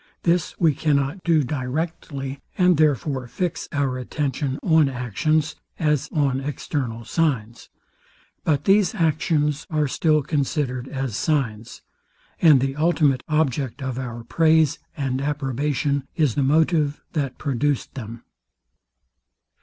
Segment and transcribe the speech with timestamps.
[0.23, 7.05] This we cannot do directly; and therefore fix our attention on actions, as on external
[7.05, 7.69] signs.
[8.43, 11.83] But these actions are still considered as signs;
[12.41, 18.23] and the ultimate object of our praise and approbation is the motive, that produced them.